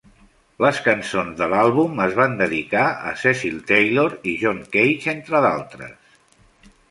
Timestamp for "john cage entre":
4.45-5.43